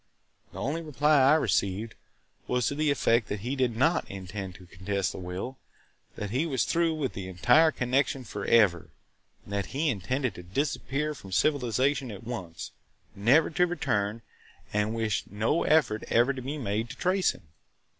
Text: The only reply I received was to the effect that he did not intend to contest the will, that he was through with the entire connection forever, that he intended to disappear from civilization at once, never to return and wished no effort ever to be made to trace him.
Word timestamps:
The 0.51 0.59
only 0.59 0.81
reply 0.81 1.17
I 1.19 1.35
received 1.35 1.93
was 2.47 2.65
to 2.65 2.73
the 2.73 2.89
effect 2.89 3.27
that 3.27 3.41
he 3.41 3.55
did 3.55 3.77
not 3.77 4.09
intend 4.09 4.55
to 4.55 4.65
contest 4.65 5.11
the 5.11 5.19
will, 5.19 5.59
that 6.15 6.31
he 6.31 6.47
was 6.47 6.63
through 6.65 6.95
with 6.95 7.13
the 7.13 7.29
entire 7.29 7.69
connection 7.69 8.23
forever, 8.23 8.89
that 9.45 9.67
he 9.67 9.89
intended 9.91 10.33
to 10.33 10.41
disappear 10.41 11.13
from 11.13 11.31
civilization 11.31 12.09
at 12.09 12.23
once, 12.23 12.71
never 13.15 13.51
to 13.51 13.67
return 13.67 14.23
and 14.73 14.95
wished 14.95 15.29
no 15.29 15.65
effort 15.65 16.03
ever 16.07 16.33
to 16.33 16.41
be 16.41 16.57
made 16.57 16.89
to 16.89 16.97
trace 16.97 17.33
him. 17.35 17.43